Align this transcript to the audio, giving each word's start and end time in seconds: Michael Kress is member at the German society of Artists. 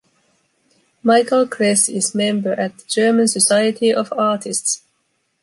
Michael 1.03 1.45
Kress 1.45 1.87
is 1.87 2.15
member 2.15 2.53
at 2.59 2.75
the 2.75 2.83
German 2.87 3.27
society 3.27 3.93
of 3.93 4.11
Artists. 4.17 4.81